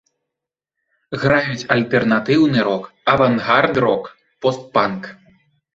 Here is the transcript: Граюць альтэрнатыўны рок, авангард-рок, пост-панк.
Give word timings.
Граюць 1.25 1.67
альтэрнатыўны 1.75 2.59
рок, 2.69 2.83
авангард-рок, 3.17 4.03
пост-панк. 4.45 5.01